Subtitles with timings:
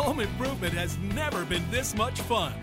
[0.00, 2.54] Home improvement has never been this much fun.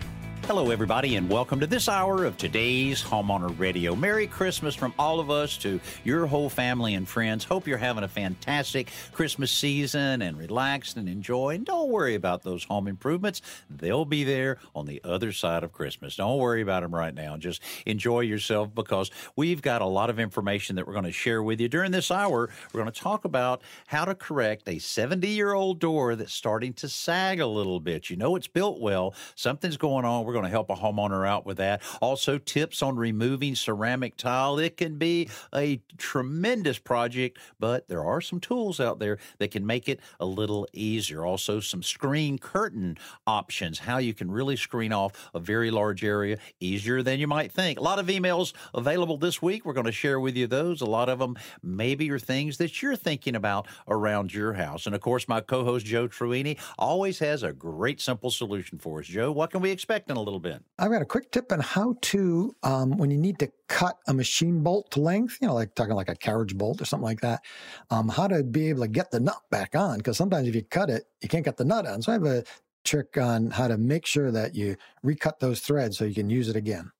[0.44, 3.94] Hello, everybody, and welcome to this hour of today's Homeowner Radio.
[3.94, 7.44] Merry Christmas from all of us to your whole family and friends.
[7.44, 11.56] Hope you're having a fantastic Christmas season and relax and enjoy.
[11.56, 15.72] And don't worry about those home improvements, they'll be there on the other side of
[15.72, 16.16] Christmas.
[16.16, 17.36] Don't worry about them right now.
[17.36, 21.42] Just enjoy yourself because we've got a lot of information that we're going to share
[21.42, 21.68] with you.
[21.68, 25.78] During this hour, we're going to talk about how to correct a 70 year old
[25.78, 28.08] door that's starting to sag a little bit.
[28.08, 30.24] You know, it's built well, something's going on.
[30.28, 31.80] We're going to help a homeowner out with that.
[32.02, 34.58] Also, tips on removing ceramic tile.
[34.58, 39.64] It can be a tremendous project, but there are some tools out there that can
[39.64, 41.24] make it a little easier.
[41.24, 46.36] Also, some screen curtain options, how you can really screen off a very large area
[46.60, 47.78] easier than you might think.
[47.78, 49.64] A lot of emails available this week.
[49.64, 50.82] We're going to share with you those.
[50.82, 54.84] A lot of them maybe are things that you're thinking about around your house.
[54.84, 59.00] And of course, my co host Joe Truini always has a great, simple solution for
[59.00, 59.06] us.
[59.06, 60.62] Joe, what can we expect in a little bit?
[60.78, 64.14] I've got a quick tip on how to, um, when you need to cut a
[64.14, 67.20] machine bolt to length, you know, like talking like a carriage bolt or something like
[67.20, 67.42] that,
[67.90, 69.98] um, how to be able to get the nut back on.
[69.98, 72.02] Because sometimes if you cut it, you can't get the nut on.
[72.02, 72.44] So I have a
[72.84, 76.48] trick on how to make sure that you recut those threads so you can use
[76.48, 76.90] it again.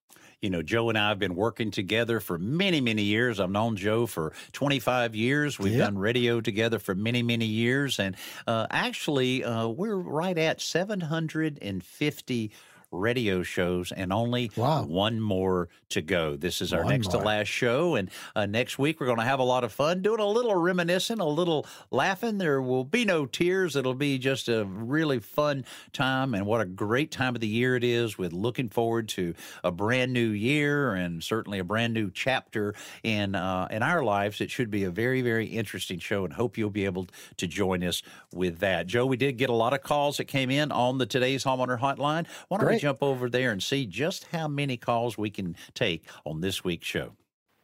[0.40, 3.40] You know, Joe and I have been working together for many, many years.
[3.40, 5.58] I've known Joe for 25 years.
[5.58, 5.86] We've yep.
[5.86, 7.98] done radio together for many, many years.
[7.98, 8.14] And
[8.46, 12.52] uh, actually, uh, we're right at 750
[12.90, 14.84] radio shows and only wow.
[14.84, 16.36] one more to go.
[16.36, 17.20] This is our one next more.
[17.20, 17.94] to last show.
[17.94, 20.54] And uh, next week, we're going to have a lot of fun doing a little
[20.54, 22.38] reminiscing, a little laughing.
[22.38, 23.76] There will be no tears.
[23.76, 26.34] It'll be just a really fun time.
[26.34, 29.70] And what a great time of the year it is with looking forward to a
[29.70, 34.40] brand new year and certainly a brand new chapter in, uh, in our lives.
[34.40, 37.84] It should be a very, very interesting show and hope you'll be able to join
[37.84, 38.86] us with that.
[38.86, 41.78] Joe, we did get a lot of calls that came in on the Today's Homeowner
[41.78, 42.26] Hotline.
[42.48, 46.04] Why don't Great jump over there and see just how many calls we can take
[46.24, 47.12] on this week's show.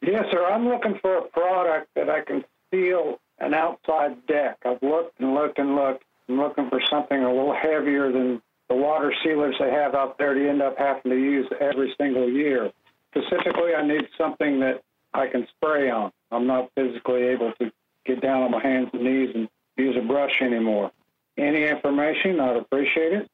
[0.02, 0.44] Yes, sir.
[0.44, 4.58] I'm looking for a product that I can seal an outside deck.
[4.64, 6.04] I've looked and looked and looked.
[6.28, 10.34] I'm looking for something a little heavier than the water sealers they have out there
[10.34, 12.70] to end up having to use every single year.
[13.16, 14.82] Specifically, I need something that
[15.12, 16.10] I can spray on.
[16.30, 17.70] I'm not physically able to
[18.04, 20.90] get down on my hands and knees and use a brush anymore.
[21.36, 23.30] Any information, I'd appreciate it.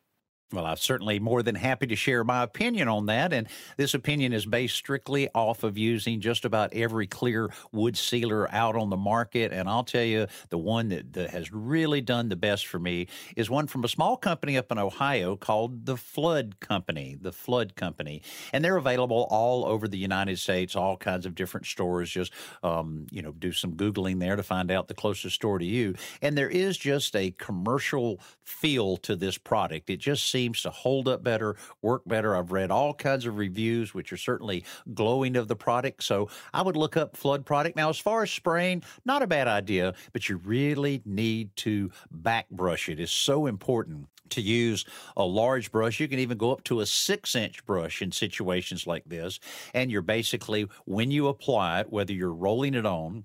[0.52, 3.32] Well, I'm certainly more than happy to share my opinion on that.
[3.32, 3.46] And
[3.76, 8.74] this opinion is based strictly off of using just about every clear wood sealer out
[8.74, 9.52] on the market.
[9.52, 13.06] And I'll tell you, the one that, that has really done the best for me
[13.36, 17.16] is one from a small company up in Ohio called the Flood Company.
[17.20, 18.20] The Flood Company.
[18.52, 22.10] And they're available all over the United States, all kinds of different stores.
[22.10, 22.32] Just,
[22.64, 25.94] um, you know, do some Googling there to find out the closest store to you.
[26.20, 29.88] And there is just a commercial feel to this product.
[29.88, 32.34] It just seems seems to hold up better, work better.
[32.34, 34.64] I've read all kinds of reviews, which are certainly
[34.94, 36.02] glowing of the product.
[36.02, 37.76] So I would look up Flood product.
[37.76, 42.48] Now, as far as spraying, not a bad idea, but you really need to back
[42.50, 42.98] brush it.
[42.98, 44.86] It's so important to use
[45.16, 46.00] a large brush.
[46.00, 49.40] You can even go up to a six inch brush in situations like this.
[49.74, 53.24] And you're basically, when you apply it, whether you're rolling it on,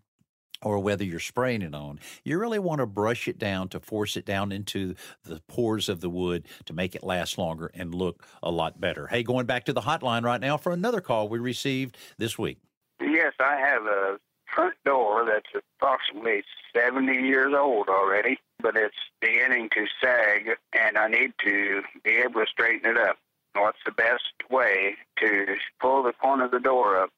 [0.62, 4.18] or whether you're spraying it on, you really want to brush it down to force
[4.18, 8.26] it down into the pores of the wood to make it last longer and look
[8.42, 9.08] a lot better.
[9.08, 12.60] Hey, going back to the hotline right now for another call we received this week.
[13.00, 14.18] Yes, I have a
[14.54, 16.44] front door that's approximately
[16.76, 22.42] 70 years old already, but it's beginning to sag, and I need to be able
[22.42, 23.18] to straighten it up.
[23.54, 27.10] What's the best way to pull the corner of the door up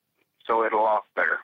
[0.45, 1.40] so it'll lock better?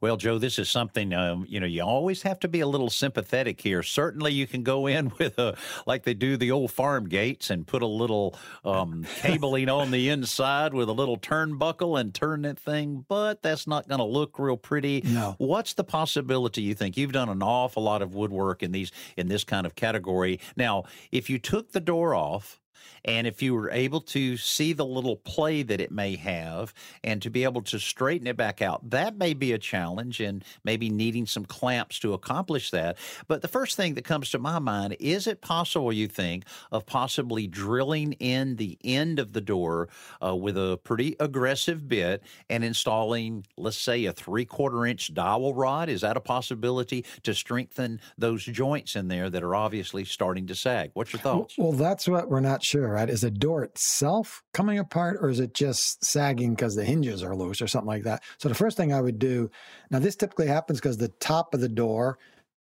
[0.00, 1.66] Well, Joe, this is something um, you know.
[1.66, 3.82] You always have to be a little sympathetic here.
[3.82, 5.56] Certainly, you can go in with a
[5.86, 8.34] like they do the old farm gates and put a little
[8.64, 13.04] um, cabling on the inside with a little turnbuckle and turn that thing.
[13.08, 15.02] But that's not going to look real pretty.
[15.04, 15.34] No.
[15.38, 16.62] What's the possibility?
[16.62, 19.74] You think you've done an awful lot of woodwork in these in this kind of
[19.74, 20.40] category.
[20.56, 22.60] Now, if you took the door off
[23.04, 27.22] And if you were able to see the little play that it may have and
[27.22, 30.90] to be able to straighten it back out, that may be a challenge and maybe
[30.90, 32.96] needing some clamps to accomplish that.
[33.26, 36.86] But the first thing that comes to my mind is it possible, you think, of
[36.86, 39.88] possibly drilling in the end of the door
[40.24, 45.54] uh, with a pretty aggressive bit and installing, let's say, a three quarter inch dowel
[45.54, 45.88] rod?
[45.88, 50.54] Is that a possibility to strengthen those joints in there that are obviously starting to
[50.54, 50.90] sag?
[50.94, 51.56] What's your thoughts?
[51.58, 53.08] Well, that's what we're not sure, right?
[53.08, 57.34] Is the door itself coming apart or is it just sagging because the hinges are
[57.34, 58.22] loose or something like that?
[58.38, 59.50] So the first thing I would do,
[59.90, 62.18] now this typically happens because the top of the door,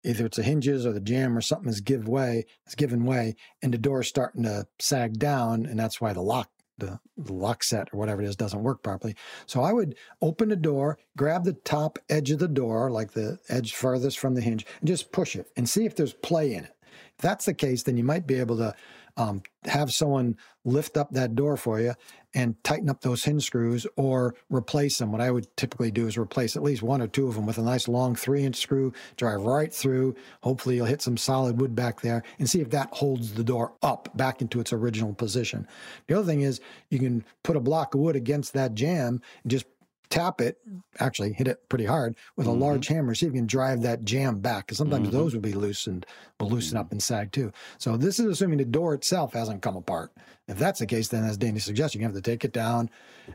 [0.05, 3.37] either it's the hinges or the jamb or something is give way, is given way,
[3.63, 7.33] and the door is starting to sag down, and that's why the lock the, the
[7.33, 9.15] lock set or whatever it is doesn't work properly.
[9.47, 13.39] So I would open the door, grab the top edge of the door, like the
[13.49, 16.65] edge furthest from the hinge, and just push it and see if there's play in
[16.65, 16.75] it.
[17.17, 18.75] If that's the case, then you might be able to
[19.17, 21.95] um, have someone lift up that door for you
[22.35, 25.13] and tighten up those hinge screws or replace them.
[25.13, 27.59] What I would typically do is replace at least one or two of them with
[27.59, 30.15] a nice long three inch screw, drive right through.
[30.43, 33.75] Hopefully, you'll hit some solid wood back there and see if that holds the door
[33.83, 35.67] up back into its original position.
[36.07, 39.51] The other thing is you can put a block of wood against that jamb and
[39.51, 39.67] just
[40.13, 40.59] tap it,
[41.01, 42.61] actually hit it pretty hard with mm-hmm.
[42.61, 44.67] a large hammer, see if you can drive that jamb back.
[44.67, 45.17] Because sometimes mm-hmm.
[45.17, 46.05] those would be loosened,
[46.39, 46.87] will loosen mm-hmm.
[46.87, 47.51] up and sag too.
[47.79, 50.13] So this is assuming the door itself hasn't come apart.
[50.49, 52.91] If that's the case, then as Danny suggests, you have to take it down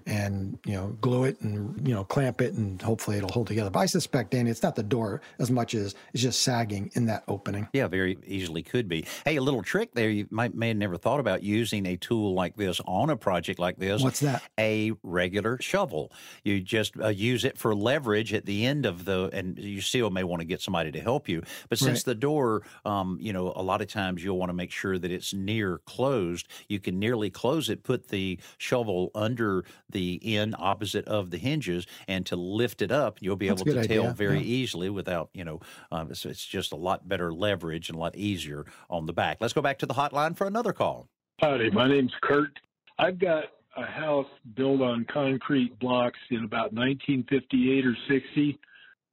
[0.05, 3.69] and you know glue it and you know clamp it and hopefully it'll hold together.
[3.69, 7.05] But I suspect, Danny, it's not the door as much as it's just sagging in
[7.05, 7.69] that opening.
[7.71, 9.05] Yeah, very easily could be.
[9.23, 10.09] Hey, a little trick there.
[10.09, 13.57] You might may have never thought about using a tool like this on a project
[13.57, 14.03] like this.
[14.03, 14.43] What's that?
[14.59, 16.11] A regular shovel.
[16.43, 20.09] You just uh, use it for leverage at the end of the, and you still
[20.09, 21.41] may want to get somebody to help you.
[21.69, 22.05] But since right.
[22.05, 25.09] the door, um, you know, a lot of times you'll want to make sure that
[25.09, 26.47] it's near closed.
[26.67, 31.87] You can nearly close it, put the shovel under the end opposite of the hinges,
[32.07, 34.01] and to lift it up, you'll be That's able to idea.
[34.01, 34.43] tail very yeah.
[34.43, 35.61] easily without, you know,
[35.91, 39.37] um, it's, it's just a lot better leverage and a lot easier on the back.
[39.39, 41.07] Let's go back to the hotline for another call.
[41.39, 42.59] Howdy, my name's Kurt.
[42.99, 43.45] I've got
[43.77, 48.59] a house built on concrete blocks in about 1958 or 60,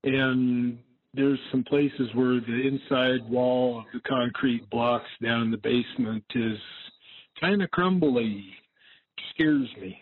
[0.04, 0.78] and
[1.12, 6.24] there's some places where the inside wall of the concrete blocks down in the basement
[6.34, 6.58] is
[7.40, 8.44] kind of crumbly.
[9.34, 10.00] Scares me.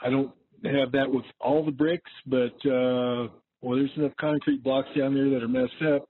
[0.00, 0.32] I don't
[0.64, 3.28] have that with all the bricks, but uh,
[3.60, 6.08] well, there's enough concrete blocks down there that are messed up.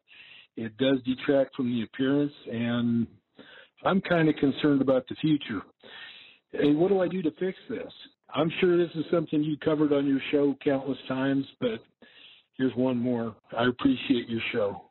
[0.57, 3.07] It does detract from the appearance, and
[3.85, 5.63] I'm kind of concerned about the future.
[6.61, 7.93] Hey, what do I do to fix this?
[8.33, 11.83] I'm sure this is something you covered on your show countless times, but
[12.57, 13.35] here's one more.
[13.57, 14.84] I appreciate your show.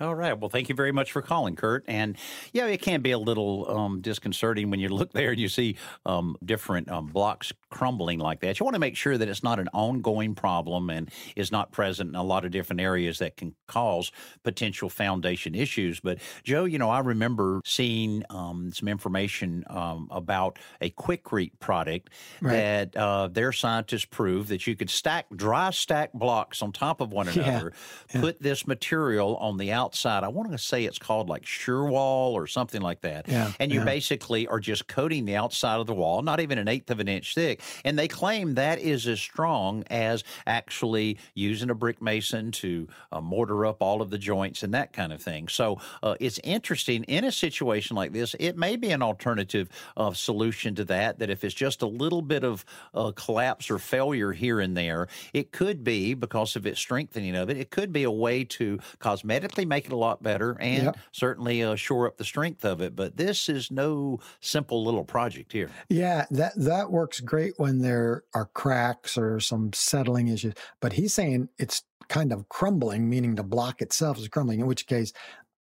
[0.00, 0.36] All right.
[0.36, 1.84] Well, thank you very much for calling, Kurt.
[1.86, 2.16] And
[2.52, 5.76] yeah, it can be a little um, disconcerting when you look there and you see
[6.04, 8.58] um, different um, blocks crumbling like that.
[8.58, 12.08] You want to make sure that it's not an ongoing problem and is not present
[12.08, 14.10] in a lot of different areas that can cause
[14.42, 16.00] potential foundation issues.
[16.00, 22.10] But Joe, you know, I remember seeing um, some information um, about a Quikrete product
[22.40, 22.52] right.
[22.52, 27.12] that uh, their scientists proved that you could stack dry stack blocks on top of
[27.12, 28.14] one another, yeah.
[28.16, 28.20] Yeah.
[28.20, 30.24] put this material on the outside outside.
[30.24, 33.28] I want to say it's called like Surewall or something like that.
[33.28, 33.84] Yeah, and you yeah.
[33.84, 37.08] basically are just coating the outside of the wall, not even an eighth of an
[37.08, 37.60] inch thick.
[37.84, 43.20] And they claim that is as strong as actually using a brick mason to uh,
[43.20, 45.48] mortar up all of the joints and that kind of thing.
[45.48, 48.34] So uh, it's interesting in a situation like this.
[48.40, 51.18] It may be an alternative uh, solution to that.
[51.18, 55.08] That if it's just a little bit of uh, collapse or failure here and there,
[55.32, 57.58] it could be because of its strengthening of it.
[57.58, 60.98] It could be a way to cosmetically make it a lot better and yep.
[61.12, 62.94] certainly uh, shore up the strength of it.
[62.94, 65.70] But this is no simple little project here.
[65.88, 70.54] Yeah, that that works great when there are cracks or some settling issues.
[70.80, 74.60] But he's saying it's kind of crumbling, meaning the block itself is crumbling.
[74.60, 75.12] In which case,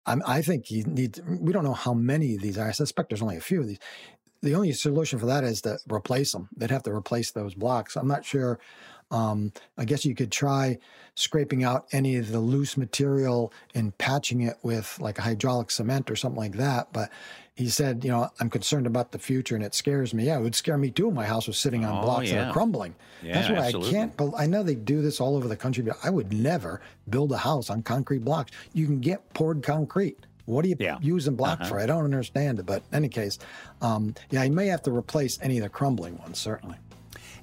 [0.05, 1.22] I'm, I think he needs.
[1.25, 2.67] We don't know how many of these are.
[2.67, 3.79] I suspect there's only a few of these.
[4.41, 6.50] The only solution for that is to replace them.
[6.58, 7.96] They'd have to replace those blocks.
[7.96, 8.60] I'm not sure
[9.13, 10.79] um, I guess you could try
[11.15, 16.10] scraping out any of the loose material and patching it with like a hydraulic cement
[16.10, 16.91] or something like that.
[16.91, 17.12] But
[17.53, 20.25] he said, you know, I'm concerned about the future and it scares me.
[20.25, 21.12] Yeah, it would scare me too.
[21.12, 22.36] My house was sitting on oh, blocks yeah.
[22.36, 22.96] that are crumbling.
[23.22, 23.89] Yeah, That's why absolutely.
[23.89, 24.34] I can't.
[24.36, 27.38] I know they do this all over the country, but I would never build a
[27.38, 28.51] house on concrete blocks.
[28.74, 30.17] You can get poured concrete.
[30.46, 30.98] What are you yeah.
[31.01, 31.70] using block uh-huh.
[31.70, 31.79] for?
[31.79, 32.65] I don't understand it.
[32.65, 33.39] But in any case,
[33.82, 36.75] um, yeah, you may have to replace any of the crumbling ones, certainly.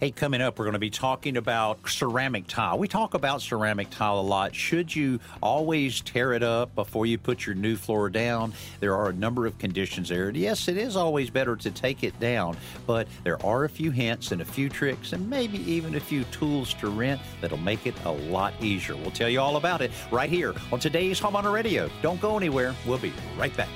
[0.01, 2.79] Hey, coming up, we're going to be talking about ceramic tile.
[2.79, 4.55] We talk about ceramic tile a lot.
[4.55, 8.55] Should you always tear it up before you put your new floor down?
[8.81, 10.31] There are a number of conditions there.
[10.31, 14.33] Yes, it is always better to take it down, but there are a few hints
[14.33, 17.95] and a few tricks and maybe even a few tools to rent that'll make it
[18.07, 18.97] a lot easier.
[18.97, 21.91] We'll tell you all about it right here on today's Homeowner Radio.
[22.01, 22.75] Don't go anywhere.
[22.87, 23.69] We'll be right back.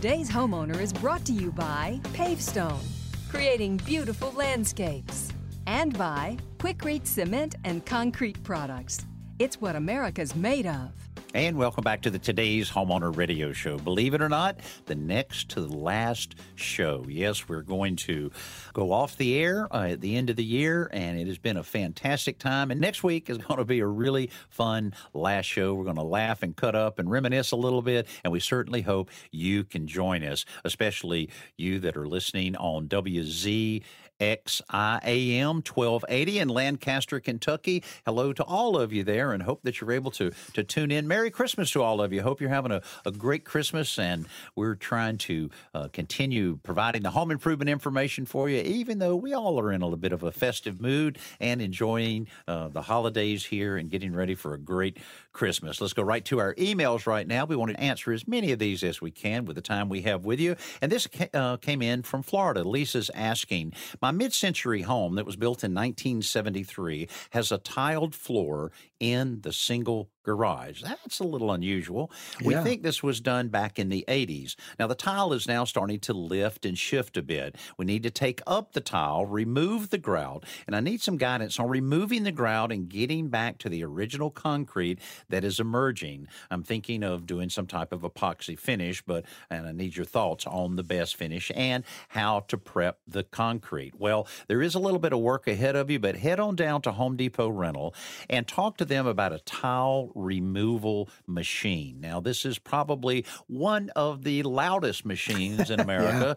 [0.00, 2.80] Today's homeowner is brought to you by Pavestone,
[3.28, 5.28] creating beautiful landscapes,
[5.66, 9.04] and by Quikrete Cement and Concrete Products.
[9.38, 10.99] It's what America's made of.
[11.32, 13.78] And welcome back to the today's homeowner radio show.
[13.78, 17.04] Believe it or not, the next to the last show.
[17.08, 18.32] Yes, we're going to
[18.72, 21.56] go off the air uh, at the end of the year, and it has been
[21.56, 22.72] a fantastic time.
[22.72, 25.72] And next week is going to be a really fun last show.
[25.72, 28.82] We're going to laugh and cut up and reminisce a little bit, and we certainly
[28.82, 33.84] hope you can join us, especially you that are listening on WZ
[34.20, 37.82] XIAM 1280 in Lancaster, Kentucky.
[38.04, 41.08] Hello to all of you there and hope that you're able to, to tune in.
[41.08, 42.20] Merry Christmas to all of you.
[42.20, 47.10] Hope you're having a, a great Christmas and we're trying to uh, continue providing the
[47.10, 50.22] home improvement information for you, even though we all are in a little bit of
[50.22, 54.98] a festive mood and enjoying uh, the holidays here and getting ready for a great
[55.32, 55.80] Christmas.
[55.80, 57.46] Let's go right to our emails right now.
[57.46, 60.02] We want to answer as many of these as we can with the time we
[60.02, 60.56] have with you.
[60.82, 62.64] And this uh, came in from Florida.
[62.64, 63.72] Lisa's asking,
[64.02, 69.52] My mid century home that was built in 1973 has a tiled floor in the
[69.52, 70.82] single garage.
[70.82, 72.10] That's a little unusual.
[72.44, 72.62] We Yeah.
[72.62, 74.56] think this was done back in the 80s.
[74.78, 77.56] Now, the tile is now starting to lift and shift a bit.
[77.78, 81.58] We need to take up the tile, remove the grout, and I need some guidance
[81.58, 84.98] on removing the grout and getting back to the original concrete
[85.28, 86.28] that is emerging.
[86.50, 90.46] I'm thinking of doing some type of epoxy finish, but and I need your thoughts
[90.46, 93.94] on the best finish and how to prep the concrete.
[93.98, 96.82] Well, there is a little bit of work ahead of you, but head on down
[96.82, 97.94] to Home Depot Rental
[98.28, 102.00] and talk to them about a tile removal machine.
[102.00, 106.36] Now, this is probably one of the loudest machines in America.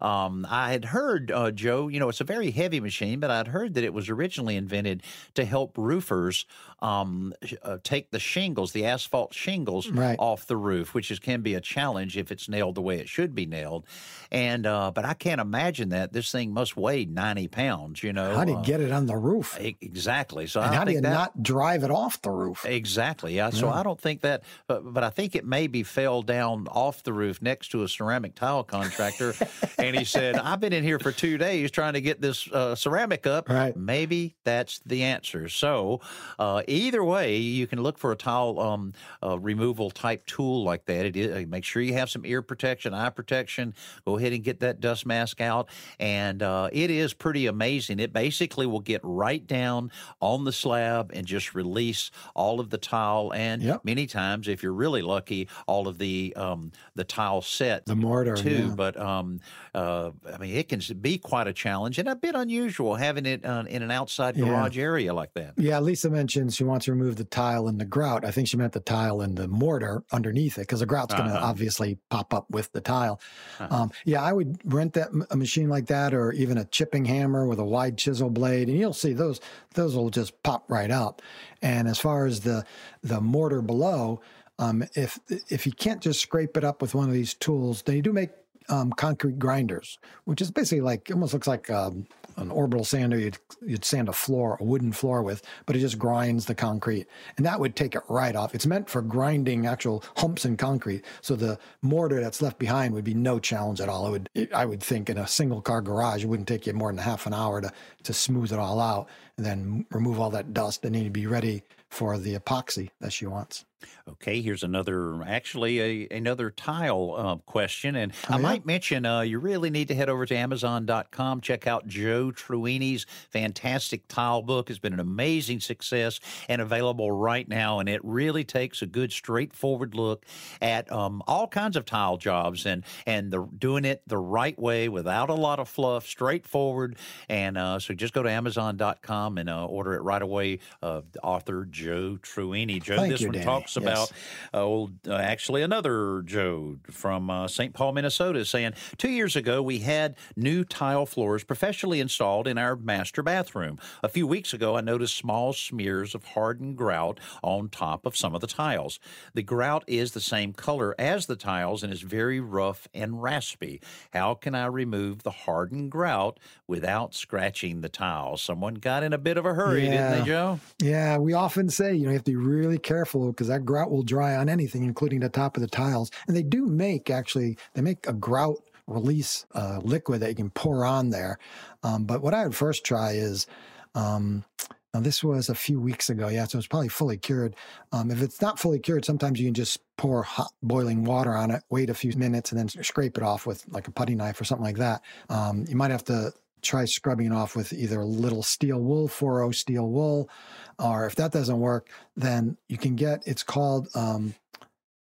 [0.00, 3.48] um, I had heard, uh, Joe, you know, it's a very heavy machine, but I'd
[3.48, 5.02] heard that it was originally invented
[5.34, 6.46] to help roofers
[6.80, 10.18] um, uh, take the shingles, the asphalt shingles, Right.
[10.18, 13.08] off the roof, which is can be a challenge if it's nailed the way it
[13.08, 13.86] should be nailed.
[14.30, 18.02] And uh, but I can't imagine that this thing must weigh ninety pounds.
[18.02, 19.56] You know, How do you Uh, get it on the roof?
[19.60, 20.46] exactly.
[20.46, 22.64] So And I how do you that, not drive it off the roof?
[22.66, 23.13] Exactly.
[23.22, 23.50] Yeah.
[23.50, 27.12] So I don't think that, but, but I think it maybe fell down off the
[27.12, 29.34] roof next to a ceramic tile contractor,
[29.78, 32.74] and he said, "I've been in here for two days trying to get this uh,
[32.74, 33.48] ceramic up.
[33.48, 33.76] Right.
[33.76, 36.00] Maybe that's the answer." So
[36.38, 38.92] uh, either way, you can look for a tile um,
[39.22, 41.06] uh, removal type tool like that.
[41.06, 43.74] It is, uh, make sure you have some ear protection, eye protection.
[44.04, 45.68] Go ahead and get that dust mask out,
[45.98, 48.00] and uh, it is pretty amazing.
[48.00, 49.90] It basically will get right down
[50.20, 53.03] on the slab and just release all of the tile
[53.34, 53.84] and Yep.
[53.84, 58.34] many times, if you're really lucky, all of the um, the tile set The mortar,
[58.36, 58.68] too.
[58.68, 58.74] yeah.
[58.74, 59.40] But um,
[59.74, 63.44] uh, I mean, it can be quite a challenge and a bit unusual having it
[63.44, 64.44] uh, in an outside Yeah.
[64.46, 65.54] garage area like that.
[65.56, 68.24] Yeah, Lisa mentioned she wants to remove the tile and the grout.
[68.24, 71.28] I think she meant the tile and the mortar underneath it because the grout's going
[71.28, 71.46] to Uh-huh.
[71.46, 73.20] obviously pop up with the tile.
[73.58, 73.74] Uh-huh.
[73.82, 77.46] Um, yeah, I would rent that a machine like that, or even a chipping hammer
[77.46, 79.40] with a wide chisel blade, and you'll see those
[79.74, 81.20] those will just pop right up.
[81.62, 82.64] And as far as the
[83.02, 84.20] the mortar below,
[84.58, 88.00] um, if if you can't just scrape it up with one of these tools, they
[88.00, 88.30] do make
[88.68, 92.06] um, concrete grinders, which is basically like almost looks like um,
[92.36, 95.98] an orbital sander you'd you'd sand a floor, a wooden floor with, but it just
[95.98, 97.06] grinds the concrete,
[97.36, 98.54] and that would take it right off.
[98.54, 103.04] It's meant for grinding actual humps in concrete, so the mortar that's left behind would
[103.04, 104.06] be no challenge at all.
[104.06, 106.72] It would, it, I would think, in a single car garage, it wouldn't take you
[106.72, 107.72] more than half an hour to
[108.04, 111.26] to smooth it all out, and then remove all that dust, and then you'd be
[111.26, 113.64] ready for the epoxy that she wants.
[114.08, 117.96] Okay, here's another, actually, a, another tile uh, question.
[117.96, 118.42] And I Oh, yeah?
[118.42, 123.06] might mention uh, you really need to head over to Amazon.com, check out Joe Truini's
[123.30, 124.70] fantastic tile book.
[124.70, 127.78] It's been an amazing success and available right now.
[127.78, 130.24] And it really takes a good, straightforward look
[130.60, 134.88] at um, all kinds of tile jobs and, and the, doing it the right way
[134.88, 136.96] without a lot of fluff, straightforward.
[137.28, 140.58] And uh, so just go to Amazon.com and uh, order it right away.
[140.82, 142.82] Uh, author Joe Truini.
[142.82, 143.44] Joe, Thank this you, one Danny.
[143.44, 144.12] talks us about
[144.52, 147.74] uh, old, uh, actually another Joe from uh, St.
[147.74, 152.76] Paul, Minnesota, saying two years ago we had new tile floors professionally installed in our
[152.76, 153.78] master bathroom.
[154.02, 158.34] A few weeks ago, I noticed small smears of hardened grout on top of some
[158.34, 158.98] of the tiles.
[159.34, 163.80] The grout is the same color as the tiles and is very rough and raspy.
[164.12, 168.42] How can I remove the hardened grout without scratching the tiles?
[168.42, 170.60] Someone got in a bit of a hurry, didn't they, Joe?
[170.80, 173.90] Yeah, we often say, you know, you have to be really careful because that grout
[173.90, 176.10] will dry on anything, including the top of the tiles.
[176.26, 180.50] And they do make, actually, they make a grout release uh, liquid that you can
[180.50, 181.38] pour on there.
[181.82, 183.46] Um, but what I would first try is,
[183.94, 184.44] um,
[184.92, 187.56] now this was a few weeks ago, yeah, so it's probably fully cured.
[187.92, 191.50] Um, if it's not fully cured, sometimes you can just pour hot boiling water on
[191.50, 194.40] it, wait a few minutes, and then scrape it off with like a putty knife
[194.40, 195.02] or something like that.
[195.28, 196.32] Um, you might have to
[196.64, 200.28] try scrubbing it off with either a little steel wool, 4 steel wool,
[200.78, 204.34] or if that doesn't work, then you can get it's called um,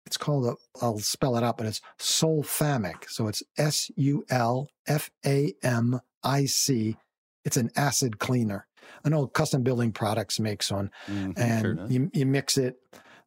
[0.06, 3.08] it's called a, I'll spell it out, but it's Sulfamic.
[3.08, 6.96] So it's S U L F A M I C.
[7.44, 8.66] It's an acid cleaner.
[9.04, 12.76] I know Custom Building Products makes one, mm-hmm, and sure you you mix it.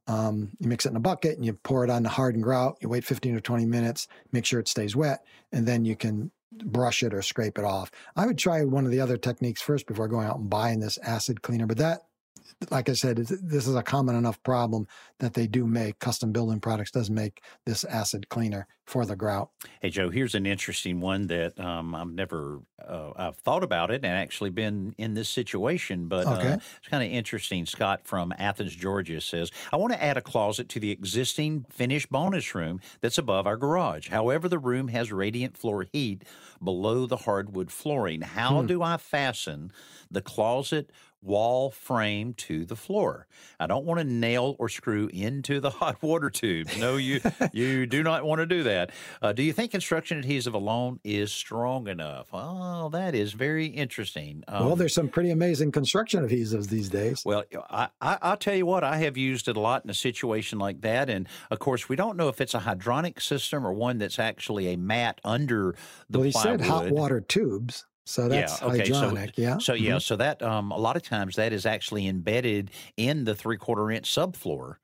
[0.08, 2.76] Um, you mix it in a bucket and you pour it on the hardened grout.
[2.82, 5.24] You wait 15 or 20 minutes, make sure it stays wet,
[5.54, 7.90] and then you can brush it or scrape it off.
[8.16, 10.98] I would try one of the other techniques first before going out and buying this
[10.98, 12.02] acid cleaner, but that
[12.72, 14.88] like I said, this is a common enough problem
[15.20, 19.50] that they do make custom building products does make this acid cleaner for the grout.
[19.82, 24.04] Hey Joe, here's an interesting one that um, I've never uh, I've thought about it
[24.04, 26.52] and actually been in this situation, but uh, okay.
[26.54, 27.66] uh, it's kind of interesting.
[27.66, 32.10] Scott from Athens, Georgia says, "I want to add a closet to the existing finished
[32.10, 34.10] bonus room that's above our garage.
[34.10, 36.24] However, the room has radiant floor heat
[36.62, 38.22] below the hardwood flooring.
[38.22, 38.68] How hmm.
[38.68, 39.72] do I fasten
[40.12, 40.92] the closet
[41.24, 43.28] wall frame to the floor.
[43.60, 46.78] I don't want to nail or screw into the hot water tubes.
[46.78, 47.22] No, you
[47.54, 48.92] you do not want to do that.
[49.22, 52.28] Uh, do you think construction adhesive alone is strong enough?
[52.34, 54.44] Oh, that is very interesting.
[54.48, 57.24] Um, well, there's some pretty amazing construction adhesives these days.
[57.26, 59.96] Well, I, I, I'll tell you what, I have used it a lot in a
[59.96, 61.10] situation like that.
[61.10, 64.74] And of course, we don't know if it's a hydronic system or one that's actually
[64.74, 65.76] a mat under
[66.10, 66.60] the well, he plywood.
[66.60, 67.86] said hot water tubes.
[68.06, 68.90] So that's yeah, okay.
[68.90, 69.58] hydronic, so, yeah.
[69.60, 70.00] So yeah, mm-hmm.
[70.00, 73.92] so that um, a lot of times that is actually embedded in the three quarter
[73.92, 74.76] inch subfloor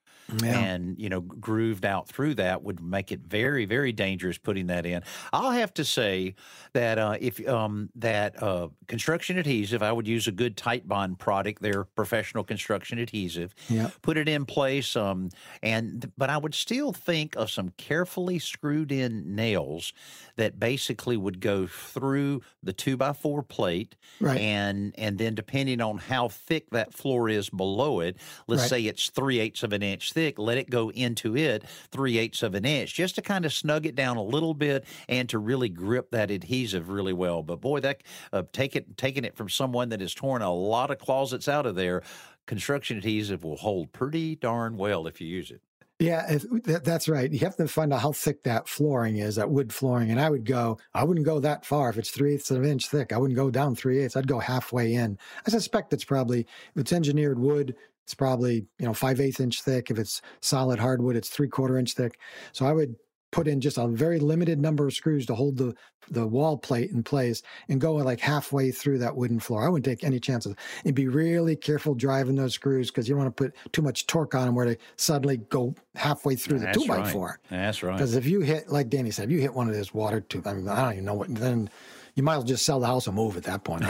[0.42, 0.60] yeah.
[0.60, 4.86] and you know grooved out through that would make it very very dangerous putting that
[4.86, 5.02] in
[5.34, 6.36] i'll have to say
[6.74, 11.62] that uh, if um, that uh, construction adhesive i would use a good Titebond product
[11.62, 13.90] their professional construction adhesive yeah.
[14.02, 15.30] put it in place um,
[15.64, 19.94] and but i would still think of some carefully screwed in nails
[20.36, 24.40] that basically would go through the two by four plate right.
[24.40, 28.70] and and then depending on how thick that floor is below it let's right.
[28.70, 32.44] say it's three eighths of an inch thick, let it go into it three eighths
[32.44, 35.40] of an inch just to kind of snug it down a little bit and to
[35.40, 37.44] really grip that adhesive really well.
[37.44, 38.04] But boy, that
[38.34, 41.66] uh, take it, taking it from someone that has torn a lot of closets out
[41.66, 42.04] of there,
[42.46, 45.62] construction adhesive will hold pretty darn well if you use it.
[46.02, 47.30] Yeah, if, that, that's right.
[47.30, 50.12] You have to find out how thick that flooring is, that wood flooring.
[50.12, 51.90] And I would go, I wouldn't go that far.
[51.90, 54.16] If it's three eighths of an inch thick, I wouldn't go down three eighths.
[54.16, 55.18] I'd go halfway in.
[55.46, 57.76] I suspect it's probably, if it's engineered wood,
[58.10, 59.92] it's probably, you know, five eighths inch thick.
[59.92, 62.18] If it's solid hardwood, it's three quarter inch thick.
[62.54, 62.96] So I would
[63.32, 65.76] put in just a very limited number of screws to hold the
[66.10, 69.64] the wall plate in place and go uh, like halfway through that wooden floor.
[69.64, 73.26] I wouldn't take any chances and be really careful driving those screws because you don't
[73.26, 76.72] want to put too much torque on them where they suddenly go halfway through the
[76.72, 77.04] two right.
[77.04, 77.40] by four.
[77.52, 77.94] That's right.
[77.94, 80.48] Because if you hit, like Danny said, if you hit one of those water tubes,
[80.48, 81.70] I mean, I don't even know what, then
[82.16, 83.84] you might as well just sell the house and move at that point.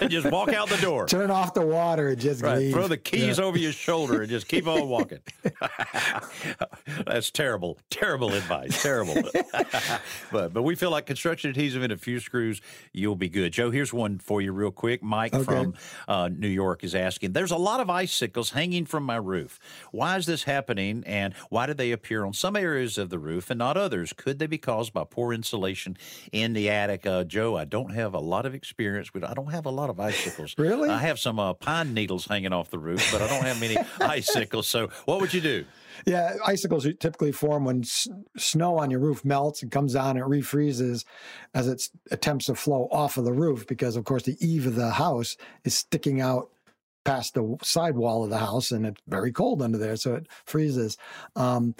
[0.08, 1.06] just walk out the door.
[1.06, 2.58] Turn off the water and just right.
[2.58, 2.72] leave.
[2.72, 3.44] Throw the keys yeah.
[3.44, 5.18] over your shoulder and just keep on walking.
[7.06, 8.82] That's terrible, terrible advice.
[8.82, 9.14] Terrible.
[10.32, 12.60] but but we feel like construction adhesive and a few screws,
[12.92, 13.52] you'll be good.
[13.52, 15.02] Joe, here's one for you real quick.
[15.02, 15.44] Mike okay.
[15.44, 15.74] from
[16.06, 19.58] uh, New York is asking, there's a lot of icicles hanging from my roof.
[19.92, 23.50] Why is this happening and why do they appear on some areas of the roof
[23.50, 24.12] and not others?
[24.12, 25.96] Could they be caused by poor insulation
[26.32, 27.06] in the attic.
[27.06, 29.24] Uh, Joe, I don't have a lot of experience with.
[29.24, 30.54] I don't have a lot of icicles.
[30.58, 30.88] really?
[30.88, 33.76] I have some uh, pine needles hanging off the roof, but I don't have many
[34.00, 34.68] icicles.
[34.68, 35.64] So, what would you do?
[36.06, 40.20] Yeah, icicles typically form when s- snow on your roof melts and comes down and
[40.20, 41.04] it refreezes
[41.54, 44.76] as it attempts to flow off of the roof because, of course, the eave of
[44.76, 46.50] the house is sticking out
[47.04, 50.26] past the side wall of the house and it's very cold under there, so it
[50.44, 50.96] freezes.
[51.34, 51.74] Um,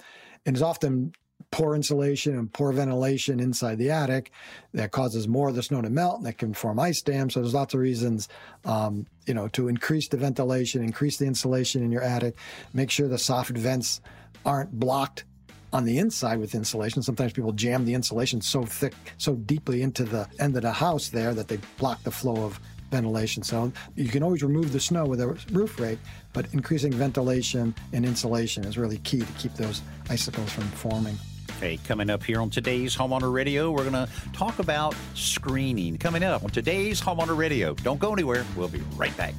[0.47, 1.13] and it's often
[1.51, 4.31] poor insulation and poor ventilation inside the attic
[4.75, 7.35] that causes more of the snow to melt and that can form ice dams.
[7.35, 8.29] So there's lots of reasons,
[8.65, 12.37] um, you know, to increase the ventilation, increase the insulation in your attic,
[12.75, 14.01] make sure the soffit vents
[14.45, 15.25] aren't blocked
[15.73, 17.03] on the inside with insulation.
[17.03, 21.09] Sometimes people jam the insulation so thick, so deeply into the end of the house
[21.09, 23.43] there that they block the flow of ventilation.
[23.43, 25.99] So you can always remove the snow with a roof rake,
[26.33, 31.17] but increasing ventilation and insulation is really key to keep those icicles from forming.
[31.59, 35.99] Okay, coming up here on today's Homeowner Radio, we're going to talk about screening.
[35.99, 37.75] Coming up on today's Homeowner Radio.
[37.75, 38.47] Don't go anywhere.
[38.57, 39.35] We'll be right back.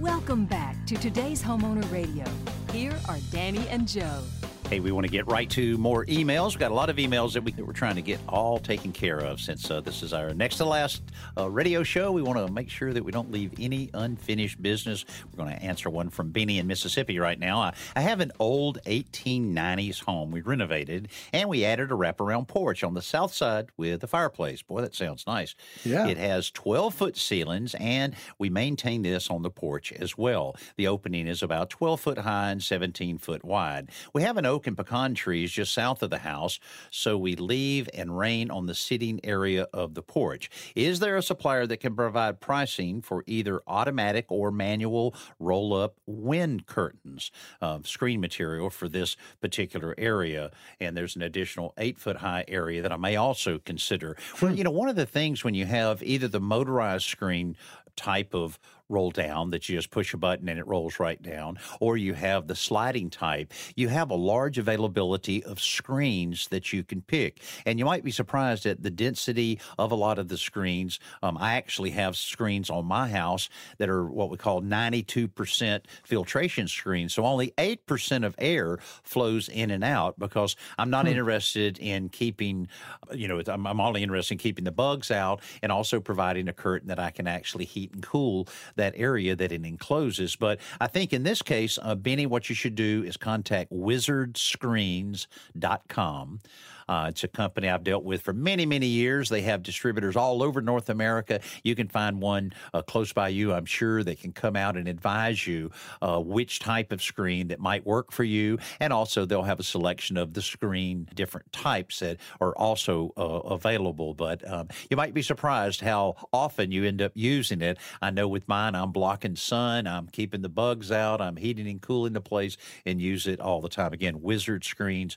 [0.00, 2.24] Welcome back to today's Homeowner Radio.
[2.72, 4.24] Here are Danny and Joe.
[4.70, 6.52] Hey, we want to get right to more emails.
[6.52, 8.92] We've got a lot of emails that, we, that we're trying to get all taken
[8.92, 11.02] care of since uh, this is our next to last
[11.36, 12.10] uh, radio show.
[12.10, 15.04] We want to make sure that we don't leave any unfinished business.
[15.30, 17.60] We're going to answer one from Beanie in Mississippi right now.
[17.60, 22.82] I, I have an old 1890s home we renovated, and we added a wraparound porch
[22.82, 24.62] on the south side with a fireplace.
[24.62, 25.54] Boy, that sounds nice.
[25.84, 26.08] Yeah.
[26.08, 30.56] It has 12 foot ceilings, and we maintain this on the porch as well.
[30.76, 33.90] The opening is about 12 foot high and 17 foot wide.
[34.14, 37.88] We have an oak and pecan trees just south of the house, so we leave
[37.92, 40.48] and rain on the sitting area of the porch.
[40.76, 45.96] Is there a supplier that can provide pricing for either automatic or manual roll up
[46.06, 50.52] wind curtains, uh, screen material for this particular area?
[50.78, 54.16] And there's an additional eight foot high area that I may also consider.
[54.40, 57.56] Well, you know, one of the things when you have either the motorized screen
[57.96, 58.58] type of
[58.94, 62.14] roll down that you just push a button and it rolls right down, or you
[62.14, 67.42] have the sliding type, you have a large availability of screens that you can pick.
[67.66, 71.00] And you might be surprised at the density of a lot of the screens.
[71.22, 76.68] Um, I actually have screens on my house that are what we call 92% filtration
[76.68, 77.12] screens.
[77.14, 82.68] So only 8% of air flows in and out because I'm not interested in keeping,
[83.12, 86.52] you know, I'm, I'm only interested in keeping the bugs out and also providing a
[86.52, 90.36] curtain that I can actually heat and cool that area that it encloses.
[90.36, 96.40] But I think in this case, uh, Benny, what you should do is contact wizardscreens.com.
[96.88, 99.28] Uh, it's a company I've dealt with for many, many years.
[99.28, 101.40] They have distributors all over North America.
[101.62, 104.88] You can find one uh, close by you, I'm sure, that can come out and
[104.88, 105.70] advise you
[106.02, 108.58] uh, which type of screen that might work for you.
[108.80, 113.20] And also, they'll have a selection of the screen, different types that are also uh,
[113.22, 114.14] available.
[114.14, 117.78] But um, you might be surprised how often you end up using it.
[118.02, 121.80] I know with mine, I'm blocking sun, I'm keeping the bugs out, I'm heating and
[121.80, 123.92] cooling the place, and use it all the time.
[123.92, 125.16] Again, Wizard Screens.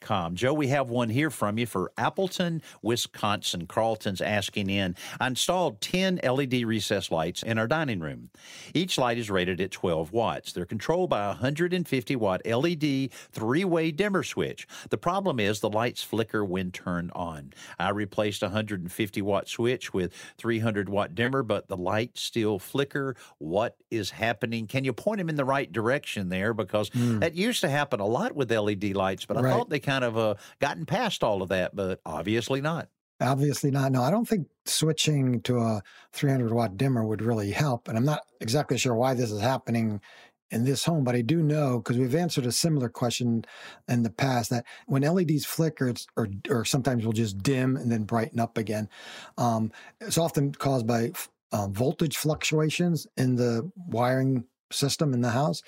[0.00, 0.36] Com.
[0.36, 3.66] Joe, we have one here from you for Appleton, Wisconsin.
[3.66, 4.94] Carlton's asking in.
[5.20, 8.30] I installed 10 LED recess lights in our dining room.
[8.74, 10.52] Each light is rated at 12 watts.
[10.52, 14.66] They're controlled by a 150 watt LED three way dimmer switch.
[14.90, 17.52] The problem is the lights flicker when turned on.
[17.78, 23.16] I replaced a 150 watt switch with 300 watt dimmer, but the lights still flicker.
[23.38, 24.66] What is happening?
[24.66, 26.54] Can you point them in the right direction there?
[26.54, 27.20] Because mm.
[27.20, 30.04] that used to happen a lot with LED lights, but I right thought they kind
[30.04, 32.88] of uh, gotten past all of that, but obviously not.
[33.20, 33.92] Obviously not.
[33.92, 37.88] No, I don't think switching to a 300 watt dimmer would really help.
[37.88, 40.00] And I'm not exactly sure why this is happening
[40.50, 43.44] in this home, but I do know because we've answered a similar question
[43.88, 48.04] in the past that when LEDs flicker or, or sometimes will just dim and then
[48.04, 48.88] brighten up again,
[49.38, 51.12] um, it's often caused by
[51.52, 55.62] um, voltage fluctuations in the wiring system in the house.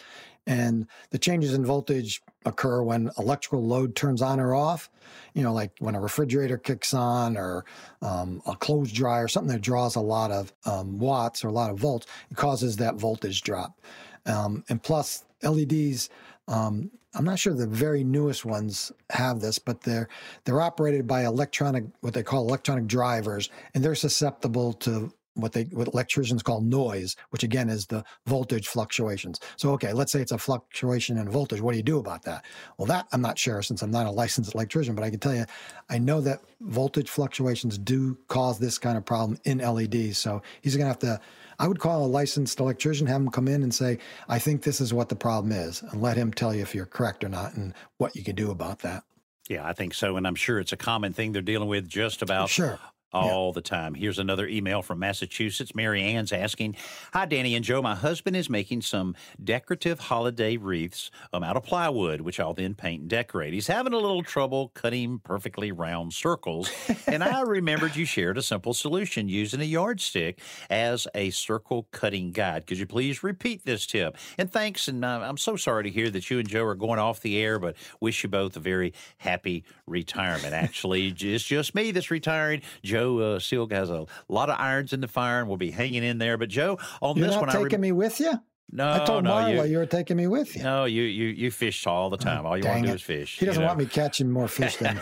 [0.46, 4.88] And the changes in voltage occur when electrical load turns on or off,
[5.34, 7.66] you know, like when a refrigerator kicks on or
[8.00, 11.70] um, a clothes dryer, something that draws a lot of um, watts or a lot
[11.70, 13.78] of volts, it causes that voltage drop.
[14.24, 16.08] Um, and plus, LEDs,
[16.48, 20.08] um, I'm not sure the very newest ones have this, but they're
[20.44, 25.64] they're operated by electronic, what they call electronic drivers, and they're susceptible to what they
[25.64, 29.40] what electricians call noise, which again is the voltage fluctuations.
[29.56, 31.60] So okay, let's say it's a fluctuation in voltage.
[31.60, 32.44] What do you do about that?
[32.76, 35.34] Well, that I'm not sure since I'm not a licensed electrician, but I can tell
[35.34, 35.46] you,
[35.88, 40.18] I know that voltage fluctuations do cause this kind of problem in LEDs.
[40.18, 41.20] So he's going to have to.
[41.60, 43.98] I would call a licensed electrician, have him come in and say,
[44.28, 46.86] I think this is what the problem is, and let him tell you if you're
[46.86, 49.02] correct or not and what you can do about that.
[49.48, 50.16] Yeah, I think so.
[50.16, 52.78] And I'm sure it's a common thing they're dealing with just about sure
[53.12, 53.94] all the time.
[53.94, 55.74] Here's another email from Massachusetts.
[55.74, 56.76] Mary Ann's asking
[57.12, 57.80] Hi, Danny and Joe.
[57.80, 62.74] My husband is making some decorative holiday wreaths um, out of plywood, which I'll then
[62.74, 63.54] paint and decorate.
[63.54, 66.70] He's having a little trouble cutting perfectly round circles.
[67.06, 72.32] and I remembered you shared a simple solution using a yardstick as a circle cutting
[72.32, 72.66] guide.
[72.66, 74.16] Could you please repeat this tip?
[74.36, 74.88] And thanks.
[74.88, 77.38] And uh, I'm so sorry to hear that you and Joe are going off the
[77.38, 80.52] air, but wish you both a very happy retirement.
[80.52, 82.62] Actually, it's just me that's retiring.
[82.82, 85.70] Joe Joe uh, Silk has a lot of irons in the fire and we'll be
[85.70, 86.36] hanging in there.
[86.36, 88.32] But Joe, on You're this not one, taking I re- me with you.
[88.70, 90.62] No, I told no, Marla you, you, were taking me with you.
[90.62, 92.44] No, you you you fish all the time.
[92.44, 93.38] All you want to do is fish.
[93.38, 93.68] He doesn't you know?
[93.68, 95.00] want me catching more fish than.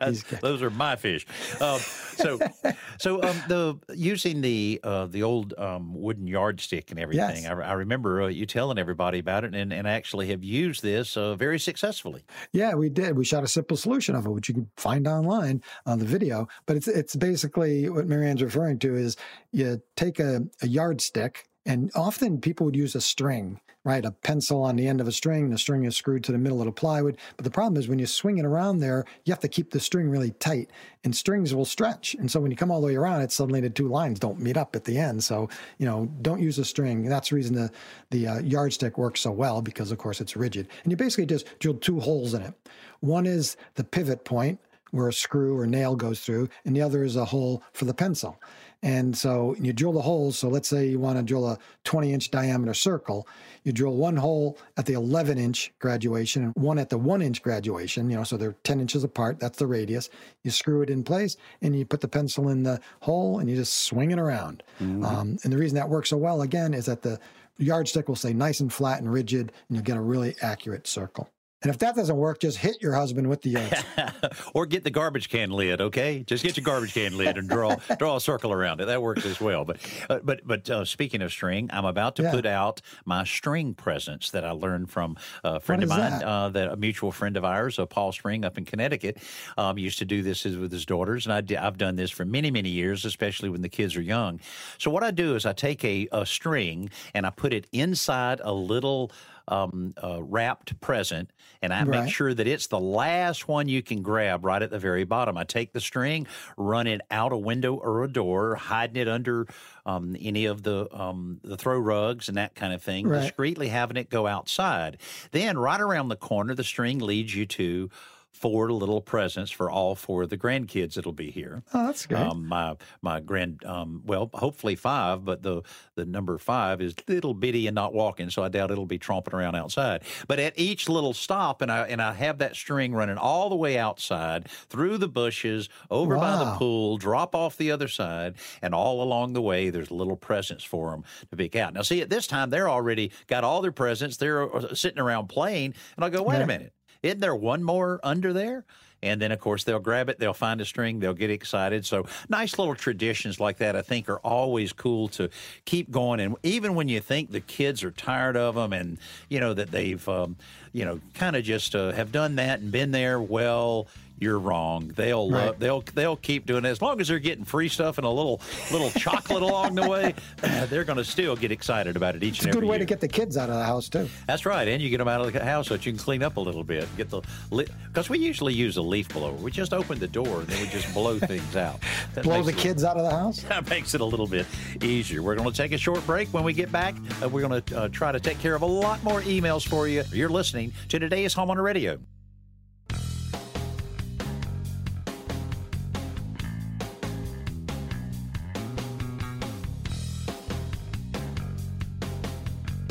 [0.40, 1.24] Those are my fish.
[1.60, 2.40] Um, so,
[2.98, 7.44] so um, the using the uh, the old um, wooden yardstick and everything.
[7.44, 7.46] Yes.
[7.46, 11.16] I, I remember uh, you telling everybody about it, and, and actually have used this
[11.16, 12.24] uh, very successfully.
[12.52, 13.16] Yeah, we did.
[13.16, 16.48] We shot a simple solution of it, which you can find online on the video.
[16.66, 19.16] But it's it's basically what Marianne's referring to is
[19.52, 24.04] you take a, a yardstick, and often people would use a string, right?
[24.04, 25.50] A pencil on the end of a string.
[25.50, 27.16] The string is screwed to the middle of the plywood.
[27.36, 29.80] But the problem is when you swing it around there, you have to keep the
[29.80, 30.70] string really tight,
[31.04, 32.14] and strings will stretch.
[32.14, 34.40] And so when you come all the way around, it suddenly the two lines don't
[34.40, 35.24] meet up at the end.
[35.24, 35.48] So
[35.78, 37.04] you know, don't use a string.
[37.08, 37.70] That's the reason the
[38.10, 40.68] the uh, yardstick works so well because of course it's rigid.
[40.82, 42.54] And you basically just drill two holes in it.
[43.00, 44.58] One is the pivot point
[44.94, 47.94] where a screw or nail goes through, and the other is a hole for the
[47.94, 48.40] pencil.
[48.84, 50.38] And so you drill the holes.
[50.38, 53.26] So let's say you want to drill a 20 inch diameter circle.
[53.62, 57.42] You drill one hole at the 11 inch graduation and one at the one inch
[57.42, 59.40] graduation, you know, so they're 10 inches apart.
[59.40, 60.10] That's the radius.
[60.42, 63.56] You screw it in place and you put the pencil in the hole and you
[63.56, 64.62] just swing it around.
[64.80, 67.18] Um, and the reason that works so well, again, is that the
[67.56, 71.30] yardstick will stay nice and flat and rigid and you'll get a really accurate circle.
[71.64, 74.32] And if that doesn't work, just hit your husband with the yardstick.
[74.54, 75.80] or get the garbage can lid.
[75.80, 78.84] Okay, just get your garbage can lid and draw draw a circle around it.
[78.86, 79.64] That works as well.
[79.64, 79.78] But
[80.10, 82.32] uh, but but uh, speaking of string, I'm about to Yeah.
[82.32, 86.22] put out my string presents that I learned from a friend of mine, that?
[86.22, 89.16] uh, that a mutual friend of ours, uh, Paul Spring, up in Connecticut,
[89.56, 92.26] um, used to do this with his daughters, and I di- I've done this for
[92.26, 94.38] many many years, especially when the kids are young.
[94.76, 98.42] So what I do is I take a, a string and I put it inside
[98.44, 99.10] a little
[99.48, 101.30] um, uh, wrapped present,
[101.62, 101.84] and I Right.
[101.84, 105.36] make sure that it's the last one you can grab right at the very bottom.
[105.36, 106.26] I take the string,
[106.56, 109.46] run it out a window or a door, hiding it under
[109.86, 113.10] um, any of the um, the throw rugs and that kind of thing, Right.
[113.10, 115.00] discreetly having it go outside.
[115.32, 117.90] Then, right around the corner, the string leads you to
[118.34, 121.62] four little presents for all four of the grandkids that'll be here.
[121.72, 122.20] Oh, that's great.
[122.20, 125.62] Um, my my grand, um, well, hopefully five, but the
[125.94, 129.32] the number five is little bitty and not walking, so I doubt it'll be tromping
[129.32, 130.02] around outside.
[130.28, 133.56] But at each little stop, and I and I have that string running all the
[133.56, 138.74] way outside through the bushes, over by the pool, drop off the other side, and
[138.74, 141.72] all along the way there's little presents for them to pick out.
[141.72, 144.16] Now, see, at this time they're already got all their presents.
[144.16, 146.42] They're uh, sitting around playing, and I go, wait Yeah.
[146.42, 146.72] a minute.
[147.04, 148.64] Isn't there one more under there?
[149.02, 151.84] And then, of course, they'll grab it, they'll find a string, they'll get excited.
[151.84, 155.28] So, nice little traditions like that, I think, are always cool to
[155.66, 156.20] keep going.
[156.20, 158.96] And even when you think the kids are tired of them and,
[159.28, 160.36] you know, that they've, um,
[160.72, 163.88] you know, kind of just uh, have done that and been there, well,
[164.18, 164.92] you're wrong.
[164.94, 165.46] They'll Right.
[165.46, 168.10] love, they'll they'll keep doing it as long as they're getting free stuff and a
[168.10, 168.40] little
[168.72, 170.14] little chocolate along the way.
[170.70, 172.78] They're going to still get excited about it each it's a good way year.
[172.80, 174.08] to get the kids out of the house, too.
[174.26, 176.22] That's right, and you get them out of the house so that you can clean
[176.22, 176.88] up a little bit.
[176.96, 179.32] Get the because we usually use a leaf blower.
[179.32, 181.80] We just open the door and then we just blow things out.
[182.14, 183.42] That Blow the it- kids out of the house.
[183.48, 184.46] That makes it a little bit
[184.82, 185.22] easier.
[185.22, 186.28] We're going to take a short break.
[186.28, 188.66] When we get back, uh, we're going to uh, try to take care of a
[188.66, 190.04] lot more emails for you.
[190.12, 191.98] You're listening to today's Homeowner Radio.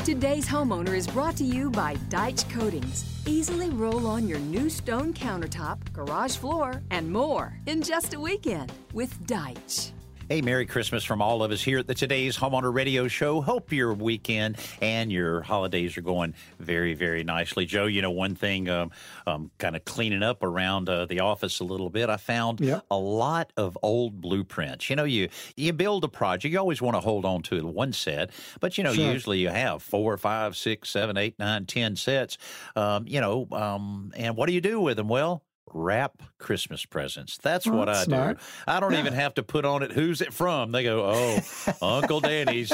[0.04, 3.06] Today's homeowner is brought to you by Daich Coatings.
[3.26, 8.70] Easily roll on your new stone countertop, garage floor, and more in just a weekend
[8.92, 9.93] with Deitch.
[10.26, 13.42] Hey, Merry Christmas from all of us here at the Today's Homeowner Radio Show.
[13.42, 17.66] Hope your weekend and your holidays are going very, very nicely.
[17.66, 18.90] Joe, you know, one thing, um,
[19.26, 22.80] um, kind of cleaning up around uh, the office a little bit, I found Yeah.
[22.90, 24.88] a lot of old blueprints.
[24.88, 27.92] You know, you you build a project, you always want to hold on to one
[27.92, 29.12] set, but you know, Sure.
[29.12, 32.38] usually you have four, five, six, seven, eight, nine, ten sets.
[32.76, 35.08] Um, you know, um, and what do you do with them?
[35.08, 37.38] Well, wrap Christmas presents.
[37.38, 38.38] That's what that's I smart.
[38.38, 38.44] do.
[38.68, 39.00] I don't Yeah.
[39.00, 40.72] even have to put on it who's it from.
[40.72, 41.40] They go, "Oh,
[41.82, 42.72] Uncle Danny's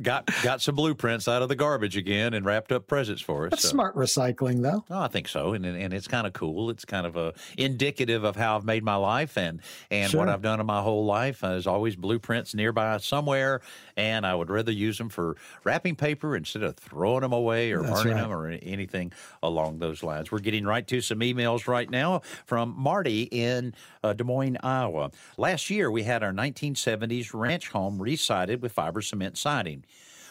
[0.00, 3.50] got got some blueprints out of the garbage again and wrapped up presents for us."
[3.50, 4.84] That's So- smart recycling, though.
[4.90, 6.70] Oh, I think so, and and it's kind of cool.
[6.70, 10.42] It's kind of a indicative of how I've made my life and and what I've
[10.42, 11.42] done in my whole life.
[11.44, 13.60] Uh, There's always blueprints nearby somewhere,
[13.96, 17.82] and I would rather use them for wrapping paper instead of throwing them away or
[17.82, 18.22] That's burning right.
[18.22, 19.12] them or anything
[19.42, 20.30] along those lines.
[20.32, 25.10] We're getting right to some emails right now from Marty in uh, Des Moines, Iowa.
[25.36, 29.84] Last year, we had our 1970s ranch home re-sided with fiber cement siding.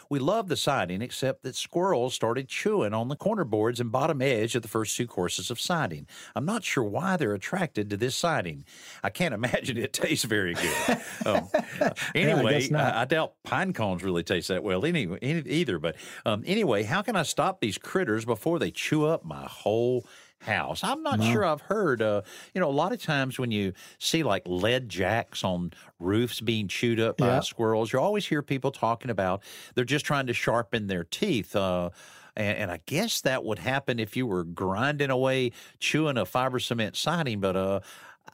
[0.10, 4.24] We loved the siding, except that squirrels started chewing on the corner boards and bottom
[4.24, 6.08] edge of the first two courses of siding.
[6.36, 8.66] I'm not sure why they're attracted to this siding.
[9.04, 10.98] I can't imagine it tastes very good.
[11.28, 11.48] Um,
[12.16, 12.96] anyway, guess not.
[12.96, 15.78] I, I doubt pine cones really taste that well anyway, any, either.
[15.78, 20.08] But um, anyway, how can I stop these critters before they chew up my whole
[20.42, 20.84] house?
[20.84, 22.02] I'm not sure I've heard.
[22.02, 22.22] Uh,
[22.54, 26.68] you know, a lot of times when you see like lead jacks on roofs being
[26.68, 29.44] chewed up by squirrels, you always hear people talking about
[29.76, 31.56] they're just trying to sharpen their teeth.
[31.56, 31.90] Uh,
[32.36, 36.60] and, and I guess that would happen if you were grinding away, chewing a fiber
[36.60, 37.40] cement siding.
[37.42, 37.80] But uh,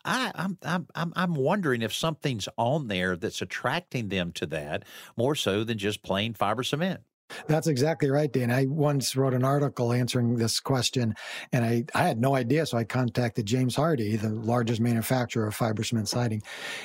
[0.03, 4.83] I, I'm, I'm, I'm, I'm wondering if something's on there that's attracting them to that
[5.17, 7.01] more so than just plain fiber cement.
[7.47, 8.51] That's exactly right, Dan.
[8.51, 11.15] I once wrote an article answering this question,
[11.51, 12.65] and I, I had no idea.
[12.65, 16.41] So I contacted James Hardie, the largest manufacturer of fiber cement siding.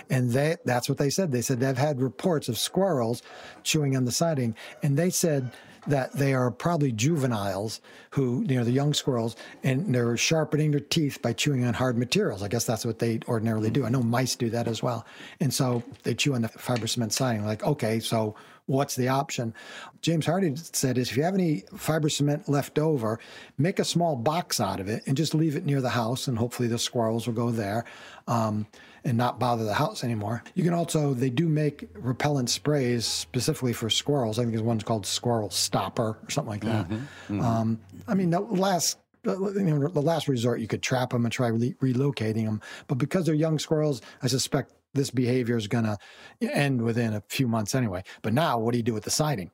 [0.08, 1.30] And they, that's what they said.
[1.30, 3.22] They said they've had reports of squirrels
[3.62, 4.56] chewing on the siding.
[4.82, 5.52] And they said
[5.86, 10.80] that they are probably juveniles who, you know, the young squirrels, and they're sharpening their
[10.80, 12.42] teeth by chewing on hard materials.
[12.42, 13.84] I guess that's what they ordinarily do.
[13.84, 15.06] I know mice do that as well.
[15.40, 17.44] And so they chew on the fiber cement siding.
[17.44, 18.34] Like, okay, so
[18.70, 19.52] what's the option?
[20.00, 23.18] James Hardie said is if you have any fiber cement left over,
[23.58, 26.38] make a small box out of it and just leave it near the house, and
[26.38, 27.84] hopefully the squirrels will go there.
[28.26, 28.66] Um,
[29.02, 30.42] and not bother the house anymore.
[30.54, 34.38] You can also, they do make repellent sprays specifically for squirrels.
[34.38, 36.86] I think there's one's called Squirrel Stopper or something like that.
[37.30, 41.32] Um, I mean, the last you know, the last resort, you could trap them and
[41.32, 42.60] try re- relocating them.
[42.88, 45.98] But because they're young squirrels, I suspect this behavior is going to
[46.40, 48.02] end within a few months anyway.
[48.22, 49.50] But now, what do you do with the siding?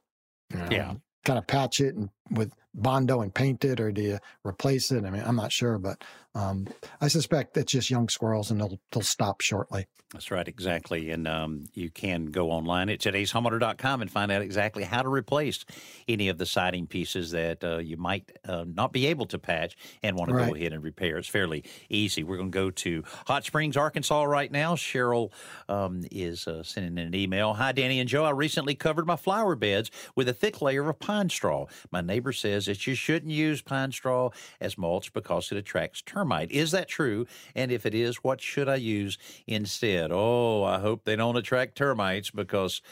[0.53, 0.94] You know, Yeah.
[1.25, 5.04] Kind of patch it and with Bondo and paint it, or do you replace it?
[5.04, 6.04] I mean, I'm not sure, but
[6.36, 6.66] um,
[7.00, 9.86] I suspect it's just young squirrels and they'll they'll stop shortly.
[10.12, 11.10] That's right, exactly.
[11.10, 15.64] And um, you can go online at today'shomeowner.com and find out exactly how to replace
[16.06, 19.76] any of the siding pieces that uh, you might uh, not be able to patch
[20.04, 21.18] and want to go ahead and repair.
[21.18, 22.22] It's fairly easy.
[22.22, 24.76] We're going to go to Hot Springs, Arkansas right now.
[24.76, 25.32] Cheryl
[25.68, 27.54] um, is uh, sending an email.
[27.54, 28.24] Hi, Danny and Joe.
[28.24, 31.66] I recently covered my flower beds with a thick layer of pine straw.
[31.90, 36.50] My neighbor says that you shouldn't use pine straw as mulch because it attracts termite.
[36.50, 37.26] Is that true?
[37.55, 40.11] And if it is, what should I use instead?
[40.12, 42.83] Oh, I hope they don't attract termites because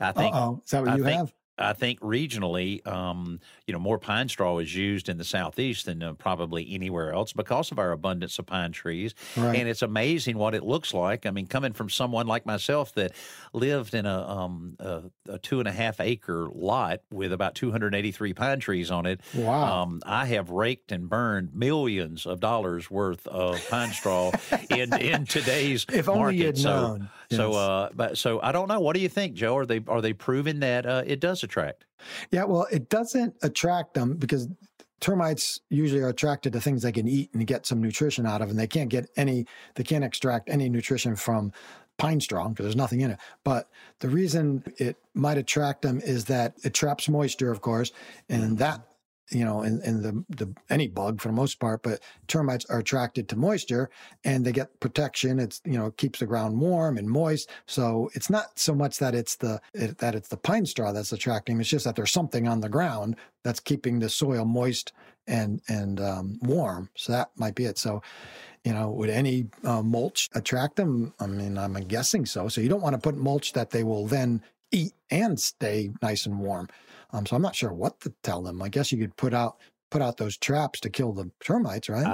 [0.00, 0.34] I think.
[0.34, 1.32] oh, is that what I you think- have?
[1.58, 6.02] I think regionally, um, you know, more pine straw is used in the southeast than
[6.02, 9.14] uh, probably anywhere else because of our abundance of pine trees.
[9.36, 9.56] Right.
[9.58, 11.26] And it's amazing what it looks like.
[11.26, 13.12] I mean, coming from someone like myself that
[13.52, 18.32] lived in a, um, a, a two and a half acre lot with about 283
[18.34, 19.20] pine trees on it.
[19.34, 19.82] Wow.
[19.82, 24.32] Um, I have raked and burned millions of dollars worth of pine straw
[24.70, 26.36] in in today's If only market.
[26.38, 27.10] you'd so, known.
[27.30, 27.56] so, Yes.
[27.56, 28.80] uh, but so I don't know.
[28.80, 29.56] What do you think, Joe?
[29.58, 31.84] Are they are they proving that uh, it does attract?
[32.30, 34.48] Yeah, well, it doesn't attract them because
[35.00, 38.50] termites usually are attracted to things they can eat and get some nutrition out of,
[38.50, 41.52] and they can't get any, they can't extract any nutrition from
[41.98, 43.18] pine straw because there's nothing in it.
[43.44, 43.68] But
[44.00, 47.92] the reason it might attract them is that it traps moisture, of course,
[48.28, 48.58] and mm.
[48.58, 48.80] that
[49.30, 52.78] you know, in, in the, the any bug for the most part, but termites are
[52.78, 53.90] attracted to moisture
[54.24, 55.38] and they get protection.
[55.38, 57.50] It's you know keeps the ground warm and moist.
[57.66, 61.12] So it's not so much that it's the it, that it's the pine straw that's
[61.12, 61.60] attracting.
[61.60, 64.92] It's just that there's something on the ground that's keeping the soil moist
[65.26, 66.90] and and um, warm.
[66.96, 67.78] So that might be it.
[67.78, 68.02] So
[68.64, 71.12] you know, would any uh, mulch attract them?
[71.18, 72.48] I mean, I'm guessing so.
[72.48, 76.26] So you don't want to put mulch that they will then eat and stay nice
[76.26, 76.68] and warm.
[77.12, 78.62] Um, so I'm not sure what to tell them.
[78.62, 79.58] I guess you could put out
[79.90, 82.06] put out those traps to kill the termites, right?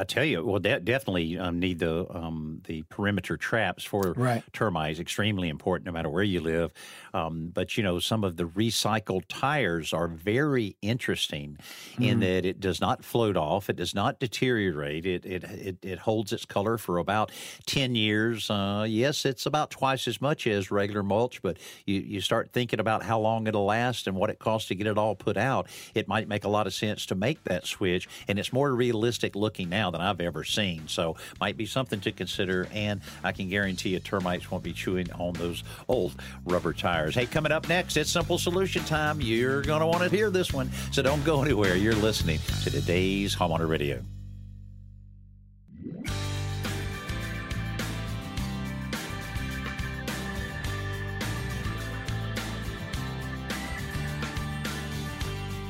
[0.00, 4.42] I, tell you, well, de- definitely um, need the um, the perimeter traps for Right.
[4.52, 4.98] termites.
[5.00, 6.72] Extremely important, no matter where you live.
[7.14, 11.58] Um, but you know, some of the recycled tires are very interesting
[11.98, 15.06] in that it does not float off, it does not deteriorate.
[15.06, 17.32] It it it, it holds its color for about
[17.66, 18.50] ten years.
[18.50, 22.80] Uh, yes, it's about twice as much as regular mulch, but you you start thinking
[22.80, 25.68] about how long it'll last and what it costs to get it all put out.
[25.94, 29.34] It might make a lot of sense to make that switch, and it's more realistic
[29.34, 30.88] looking now now than I've ever seen.
[30.88, 32.68] So might be something to consider.
[32.72, 37.14] And I can guarantee you termites won't be chewing on those old rubber tires.
[37.14, 39.20] Hey, coming up next, it's Simple Solution time.
[39.20, 40.70] You're going to want to hear this one.
[40.92, 41.76] So don't go anywhere.
[41.76, 44.02] You're listening to today's Homeowner Radio.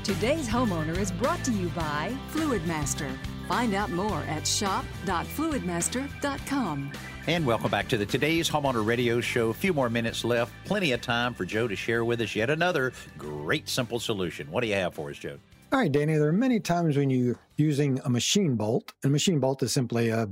[0.04, 3.10] Today's homeowner is brought to you by Fluidmaster.
[3.48, 6.92] Find out more at shop.fluidmaster.com.
[7.28, 9.50] And welcome back to the Today's Homeowner Radio Show.
[9.50, 10.52] A few more minutes left.
[10.64, 14.48] Plenty of time for Joe to share with us yet another great simple solution.
[14.50, 15.38] What do you have for us, Joe?
[15.72, 18.92] All right, Danny, there are many times when you're using a machine bolt.
[19.02, 20.28] And a machine bolt is simply a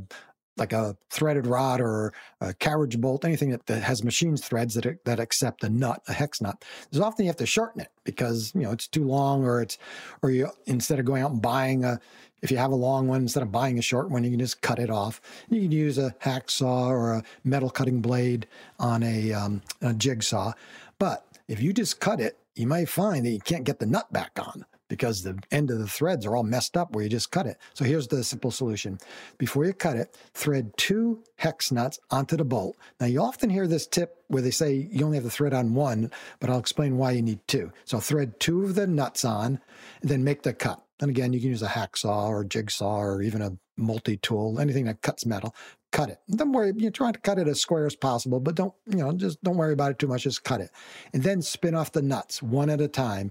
[0.56, 5.04] like a threaded rod or a carriage bolt, anything that, that has machine threads that
[5.04, 6.64] that accept a nut, a hex nut.
[6.90, 9.78] There's often you have to shorten it because you know it's too long, or it's
[10.22, 12.00] or you instead of going out and buying a
[12.44, 14.60] if you have a long one instead of buying a short one, you can just
[14.60, 15.22] cut it off.
[15.48, 18.46] You can use a hacksaw or a metal cutting blade
[18.78, 20.52] on a, um, a jigsaw,
[20.98, 24.12] but if you just cut it, you might find that you can't get the nut
[24.12, 27.30] back on because the end of the threads are all messed up where you just
[27.30, 27.56] cut it.
[27.72, 28.98] So here's the simple solution.
[29.38, 32.76] Before you cut it, thread two hex nuts onto the bolt.
[33.00, 35.74] Now you often hear this tip where they say you only have to thread on
[35.74, 37.72] one, but I'll explain why you need two.
[37.86, 39.60] So thread two of the nuts on,
[40.02, 40.83] and then make the cut.
[41.00, 44.84] And again, you can use a hacksaw or a jigsaw or even a multi-tool, anything
[44.84, 45.54] that cuts metal.
[45.90, 46.18] Cut it.
[46.30, 49.12] Don't worry, you're trying to cut it as square as possible, but don't, you know,
[49.12, 50.22] just don't worry about it too much.
[50.22, 50.70] Just cut it.
[51.12, 53.30] And then spin off the nuts one at a time.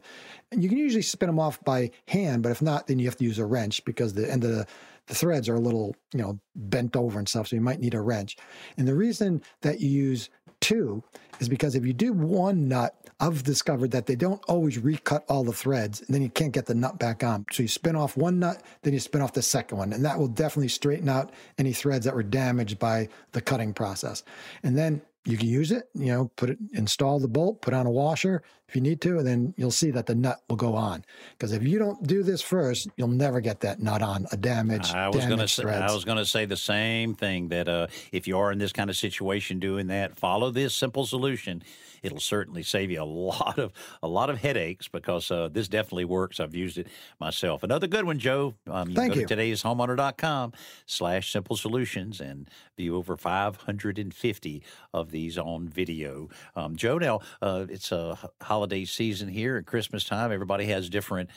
[0.51, 3.17] And you can usually spin them off by hand, but if not, then you have
[3.17, 4.65] to use a wrench because the end of the,
[5.07, 7.49] the threads are a little, you know, bent over and stuff.
[7.49, 8.37] So you might need a wrench.
[8.77, 10.29] And the reason that you use
[10.63, 11.03] two
[11.39, 15.43] is because if you do one nut, I've discovered that they don't always recut all
[15.43, 17.45] the threads and then you can't get the nut back on.
[17.51, 20.17] So you spin off one nut, then you spin off the second one, and that
[20.17, 24.23] will definitely straighten out any threads that were damaged by the cutting process.
[24.63, 27.85] And then you can use it, you know, put it, install the bolt, put on
[27.85, 28.43] a washer
[28.73, 31.05] if you need to, and then you'll see that the nut will go on.
[31.37, 34.95] Because if you don't do this first, you'll never get that nut on a damaged.
[34.95, 37.87] I was going to say, I was going to say the same thing that uh,
[38.11, 41.63] if you are in this kind of situation doing that, follow this simple solution.
[42.01, 43.71] It'll certainly save you a lot of
[44.01, 46.39] a lot of headaches because uh, this definitely works.
[46.39, 46.87] I've used it
[47.19, 47.63] myself.
[47.63, 48.55] Another good one, Joe.
[48.67, 49.27] Um, you Thank go you.
[49.27, 50.51] to today'shomeowner.com
[50.85, 54.63] slash simple solutions and view over 550
[54.93, 56.27] of these on video.
[56.57, 60.33] Um, Joe, now uh, it's a holiday season here at Christmas time.
[60.33, 61.29] Everybody has different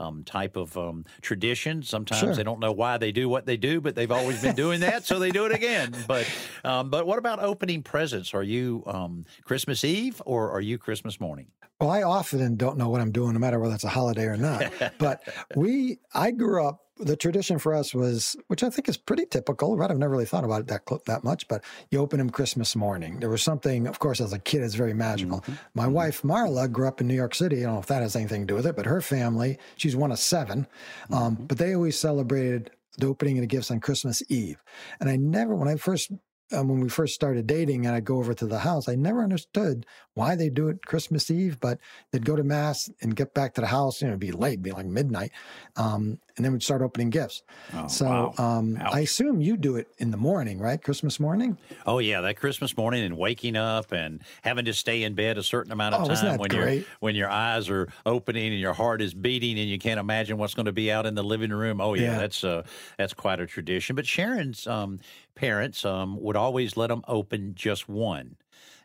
[0.00, 1.82] um, type of um, tradition.
[1.82, 2.34] Sometimes Sure.
[2.34, 5.04] they don't know why they do what they do, but they've always been doing that,
[5.04, 5.94] so they do it again.
[6.08, 6.26] But
[6.64, 8.32] um, but what about opening presents?
[8.34, 11.46] Are you um, Christmas Eve or are you Christmas morning?
[11.80, 14.36] Well, I often don't know what I'm doing, no matter whether it's a holiday or
[14.36, 14.72] not.
[14.98, 15.22] but
[15.56, 16.80] we, I grew up.
[16.98, 19.76] The tradition for us was, which I think is pretty typical.
[19.76, 21.48] Right, I've never really thought about it that that much.
[21.48, 23.18] But you open them Christmas morning.
[23.20, 25.44] There was something, of course, as a kid, it's very magical.
[25.74, 27.58] My wife Marla grew up in New York City.
[27.58, 29.96] I don't know if that has anything to do with it, but her family, she's
[29.96, 30.66] one of 7
[31.10, 34.62] um, but they always celebrated the opening of the gifts on Christmas Eve.
[35.00, 36.10] And I never, when I first
[36.52, 39.22] um, when we first started dating and I'd go over to the house, I never
[39.22, 41.78] understood why they do it Christmas Eve, but
[42.10, 44.52] they'd go to mass and get back to the house, you know, it'd be late,
[44.52, 45.32] it'd be like midnight.
[45.76, 47.42] Um, and then we'd start opening gifts.
[47.72, 48.34] Oh, so wow.
[48.38, 50.82] um, I assume you do it in the morning, right?
[50.82, 51.58] Christmas morning?
[51.86, 55.42] Oh yeah, that Christmas morning and waking up and having to stay in bed a
[55.42, 59.00] certain amount of Oh, time when your when your eyes are opening and your heart
[59.00, 61.80] is beating and you can't imagine what's going to be out in the living room.
[61.80, 62.18] Oh yeah, Yeah.
[62.18, 62.62] that's uh
[62.98, 63.94] that's quite a tradition.
[63.96, 65.00] But Sharon's um,
[65.34, 68.36] parents um, would always let them open just one.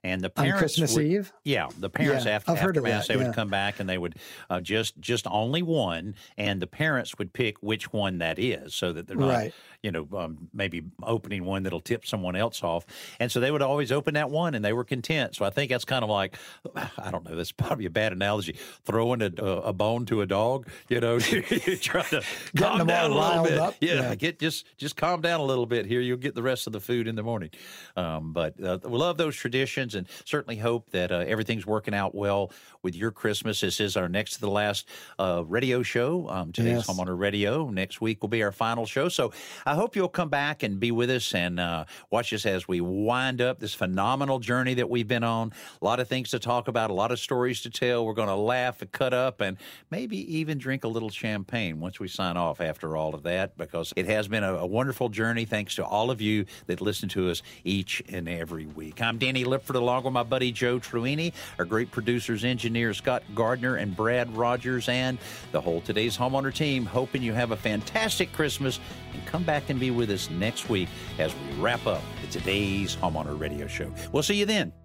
[0.03, 1.33] And the On parents Christmas would- Eve?
[1.43, 3.27] yeah, the parents Yeah, after, I've after mass that, they yeah.
[3.27, 4.15] would come back and they would
[4.49, 8.93] uh, just just only one, and the parents would pick which one that is, so
[8.93, 9.53] that they're not Right.
[9.83, 12.85] you know, um, maybe opening one that'll tip someone else off.
[13.19, 15.35] And so they would always open that one and they were content.
[15.35, 16.37] So I think that's kind of like,
[16.75, 20.67] I don't know, that's probably a bad analogy, throwing a, a, bone to a dog,
[20.89, 22.23] you know, trying to
[22.57, 23.57] calm them down a little bit.
[23.57, 23.75] up.
[23.81, 24.15] Yeah, Yeah.
[24.15, 26.01] get just just calm down a little bit here.
[26.01, 27.49] You'll get the rest of the food in the morning.
[27.95, 32.13] Um, but uh, we love those traditions and certainly hope that uh, everything's working out
[32.15, 32.51] well
[32.83, 33.61] with your Christmas.
[33.61, 34.87] This is our next to the last
[35.17, 36.29] uh, radio show.
[36.29, 36.87] Um, today's Yes.
[36.87, 37.69] Homeowner Radio.
[37.69, 39.09] Next week will be our final show.
[39.09, 39.31] So
[39.65, 42.79] I hope you'll come back and be with us and uh, watch us as we
[42.79, 45.51] wind up this phenomenal journey that we've been on.
[45.81, 48.05] A lot of things to talk about, a lot of stories to tell.
[48.05, 49.57] We're going to laugh and cut up and
[49.91, 53.93] maybe even drink a little champagne once we sign off after all of that because
[53.95, 55.45] it has been a, a wonderful journey.
[55.45, 59.01] Thanks to all of you that listen to us each and every week.
[59.01, 63.75] I'm Danny Lipford along with my buddy Joe Truini, our great producers, engineers Scott Gardner
[63.75, 65.17] and Brad Rogers, and
[65.51, 68.79] the whole Today's Homeowner team, hoping you have a fantastic Christmas
[69.13, 72.01] and come back and be with us next week as we wrap up
[72.31, 73.91] Today's Homeowner Radio Show.
[74.11, 74.78] We'll see you then.